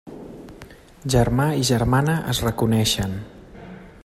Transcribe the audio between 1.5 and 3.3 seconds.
i germana es reconeixen.